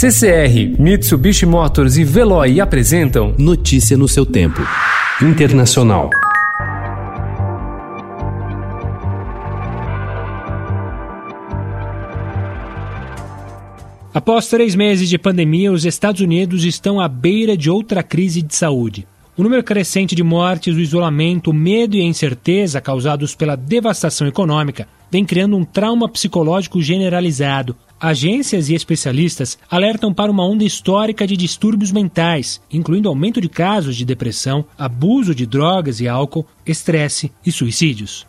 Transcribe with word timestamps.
CCR, 0.00 0.80
Mitsubishi 0.80 1.44
Motors 1.44 1.96
e 1.96 2.04
Veloy 2.04 2.60
apresentam 2.60 3.34
Notícia 3.36 3.96
no 3.96 4.06
seu 4.06 4.24
tempo. 4.24 4.60
Internacional. 5.20 6.08
Após 14.14 14.46
três 14.46 14.76
meses 14.76 15.08
de 15.08 15.18
pandemia, 15.18 15.72
os 15.72 15.84
Estados 15.84 16.20
Unidos 16.20 16.62
estão 16.62 17.00
à 17.00 17.08
beira 17.08 17.56
de 17.56 17.68
outra 17.68 18.00
crise 18.00 18.40
de 18.40 18.54
saúde. 18.54 19.04
O 19.36 19.42
número 19.42 19.64
crescente 19.64 20.14
de 20.14 20.22
mortes, 20.22 20.76
o 20.76 20.80
isolamento, 20.80 21.50
o 21.50 21.54
medo 21.54 21.96
e 21.96 22.00
a 22.00 22.04
incerteza 22.04 22.80
causados 22.80 23.34
pela 23.34 23.56
devastação 23.56 24.28
econômica 24.28 24.86
vem 25.10 25.24
criando 25.24 25.56
um 25.56 25.64
trauma 25.64 26.08
psicológico 26.08 26.80
generalizado. 26.80 27.74
Agências 28.00 28.68
e 28.68 28.74
especialistas 28.74 29.58
alertam 29.68 30.14
para 30.14 30.30
uma 30.30 30.46
onda 30.46 30.62
histórica 30.62 31.26
de 31.26 31.36
distúrbios 31.36 31.90
mentais, 31.90 32.60
incluindo 32.70 33.08
aumento 33.08 33.40
de 33.40 33.48
casos 33.48 33.96
de 33.96 34.04
depressão, 34.04 34.64
abuso 34.78 35.34
de 35.34 35.44
drogas 35.44 36.00
e 36.00 36.06
álcool, 36.06 36.46
estresse 36.64 37.32
e 37.44 37.50
suicídios. 37.50 38.24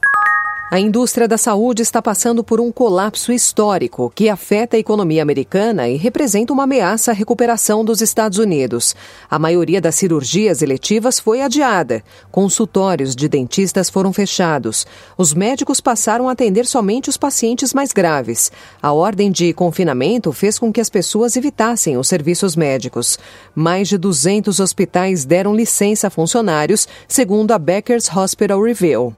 A 0.71 0.79
indústria 0.79 1.27
da 1.27 1.35
saúde 1.35 1.81
está 1.81 1.99
passando 1.99 2.43
por 2.43 2.61
um 2.61 2.71
colapso 2.71 3.31
histórico 3.31 4.11
que 4.13 4.29
afeta 4.29 4.77
a 4.77 4.79
economia 4.79 5.23
americana 5.23 5.89
e 5.89 5.97
representa 5.97 6.53
uma 6.53 6.65
ameaça 6.65 7.09
à 7.09 7.13
recuperação 7.13 7.83
dos 7.83 8.01
Estados 8.01 8.37
Unidos. 8.37 8.95
A 9.27 9.39
maioria 9.39 9.81
das 9.81 9.95
cirurgias 9.95 10.61
eletivas 10.61 11.19
foi 11.19 11.41
adiada. 11.41 12.03
Consultórios 12.31 13.15
de 13.15 13.27
dentistas 13.27 13.89
foram 13.89 14.13
fechados. 14.13 14.85
Os 15.17 15.33
médicos 15.33 15.81
passaram 15.81 16.29
a 16.29 16.33
atender 16.33 16.67
somente 16.67 17.09
os 17.09 17.17
pacientes 17.17 17.73
mais 17.73 17.91
graves. 17.91 18.51
A 18.79 18.93
ordem 18.93 19.31
de 19.31 19.51
confinamento 19.53 20.31
fez 20.31 20.59
com 20.59 20.71
que 20.71 20.79
as 20.79 20.89
pessoas 20.89 21.35
evitassem 21.35 21.97
os 21.97 22.07
serviços 22.07 22.55
médicos. 22.55 23.17
Mais 23.55 23.87
de 23.87 23.97
200 23.97 24.59
hospitais 24.59 25.25
deram 25.25 25.55
licença 25.55 26.05
a 26.05 26.11
funcionários, 26.11 26.87
segundo 27.07 27.53
a 27.53 27.57
Becker's 27.57 28.07
Hospital 28.15 28.61
Review. 28.61 29.15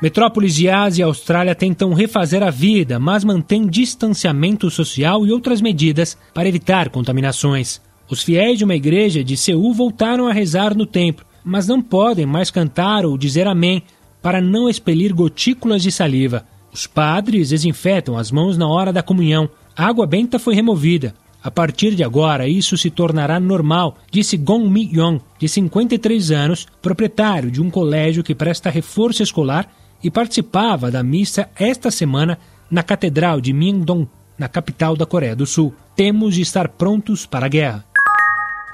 Metrópoles 0.00 0.54
de 0.54 0.66
Ásia 0.66 1.02
e 1.02 1.04
Austrália 1.04 1.54
tentam 1.54 1.92
refazer 1.92 2.42
a 2.42 2.48
vida, 2.48 2.98
mas 2.98 3.22
mantêm 3.22 3.66
distanciamento 3.66 4.70
social 4.70 5.26
e 5.26 5.30
outras 5.30 5.60
medidas 5.60 6.16
para 6.32 6.48
evitar 6.48 6.88
contaminações. 6.88 7.82
Os 8.08 8.22
fiéis 8.22 8.56
de 8.56 8.64
uma 8.64 8.74
igreja 8.74 9.22
de 9.22 9.36
Seul 9.36 9.74
voltaram 9.74 10.26
a 10.26 10.32
rezar 10.32 10.74
no 10.74 10.86
templo, 10.86 11.26
mas 11.44 11.68
não 11.68 11.82
podem 11.82 12.24
mais 12.24 12.50
cantar 12.50 13.04
ou 13.04 13.18
dizer 13.18 13.46
amém 13.46 13.82
para 14.22 14.40
não 14.40 14.70
expelir 14.70 15.14
gotículas 15.14 15.82
de 15.82 15.92
saliva. 15.92 16.46
Os 16.72 16.86
padres 16.86 17.50
desinfetam 17.50 18.16
as 18.16 18.30
mãos 18.30 18.56
na 18.56 18.66
hora 18.66 18.94
da 18.94 19.02
comunhão. 19.02 19.50
A 19.76 19.86
água 19.86 20.06
benta 20.06 20.38
foi 20.38 20.54
removida. 20.54 21.14
A 21.42 21.50
partir 21.50 21.94
de 21.94 22.02
agora, 22.02 22.48
isso 22.48 22.76
se 22.76 22.90
tornará 22.90 23.38
normal, 23.38 23.98
disse 24.10 24.38
Gong 24.38 24.66
Mi-yong, 24.66 25.20
de 25.38 25.48
53 25.48 26.30
anos, 26.30 26.66
proprietário 26.80 27.50
de 27.50 27.60
um 27.60 27.70
colégio 27.70 28.24
que 28.24 28.34
presta 28.34 28.70
reforço 28.70 29.22
escolar 29.22 29.70
e 30.02 30.10
participava 30.10 30.90
da 30.90 31.02
missa 31.02 31.48
esta 31.56 31.90
semana 31.90 32.38
na 32.70 32.82
Catedral 32.82 33.40
de 33.40 33.52
Myeongdong, 33.52 34.08
na 34.38 34.48
capital 34.48 34.96
da 34.96 35.04
Coreia 35.04 35.36
do 35.36 35.46
Sul. 35.46 35.74
Temos 35.94 36.34
de 36.34 36.42
estar 36.42 36.68
prontos 36.68 37.26
para 37.26 37.46
a 37.46 37.48
guerra. 37.48 37.84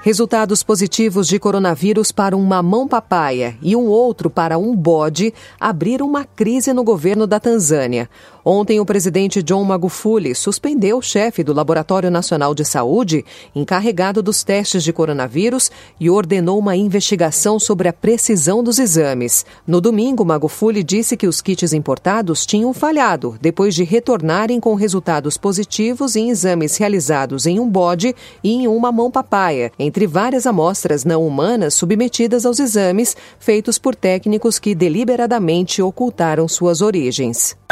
Resultados 0.01 0.61
positivos 0.63 1.27
de 1.27 1.39
coronavírus 1.39 2.11
para 2.11 2.37
um 2.37 2.43
mamão 2.45 2.87
papaya 2.87 3.57
e 3.61 3.75
um 3.75 3.87
outro 3.87 4.29
para 4.29 4.57
um 4.57 4.75
bode 4.75 5.33
abriram 5.59 6.07
uma 6.07 6.23
crise 6.23 6.71
no 6.71 6.83
governo 6.83 7.25
da 7.25 7.39
Tanzânia. 7.39 8.07
Ontem, 8.49 8.79
o 8.79 8.85
presidente 8.85 9.43
John 9.43 9.65
Magufuli 9.65 10.33
suspendeu 10.33 10.99
o 10.99 11.01
chefe 11.01 11.43
do 11.43 11.51
Laboratório 11.51 12.09
Nacional 12.09 12.55
de 12.55 12.63
Saúde, 12.63 13.25
encarregado 13.53 14.23
dos 14.23 14.41
testes 14.41 14.85
de 14.85 14.93
coronavírus, 14.93 15.69
e 15.99 16.09
ordenou 16.09 16.57
uma 16.57 16.73
investigação 16.73 17.59
sobre 17.59 17.89
a 17.89 17.93
precisão 17.93 18.63
dos 18.63 18.79
exames. 18.79 19.45
No 19.67 19.81
domingo, 19.81 20.23
Magufuli 20.23 20.81
disse 20.81 21.17
que 21.17 21.27
os 21.27 21.41
kits 21.41 21.73
importados 21.73 22.45
tinham 22.45 22.73
falhado 22.73 23.37
depois 23.41 23.75
de 23.75 23.83
retornarem 23.83 24.61
com 24.61 24.75
resultados 24.75 25.37
positivos 25.37 26.15
em 26.15 26.29
exames 26.29 26.77
realizados 26.77 27.45
em 27.45 27.59
um 27.59 27.67
bode 27.67 28.15
e 28.41 28.53
em 28.53 28.65
uma 28.65 28.93
mão 28.93 29.11
papaya, 29.11 29.73
entre 29.77 30.07
várias 30.07 30.45
amostras 30.47 31.03
não 31.03 31.27
humanas 31.27 31.73
submetidas 31.73 32.45
aos 32.45 32.59
exames 32.59 33.13
feitos 33.39 33.77
por 33.77 33.93
técnicos 33.93 34.57
que 34.57 34.73
deliberadamente 34.73 35.81
ocultaram 35.81 36.47
suas 36.47 36.79
origens. 36.79 37.57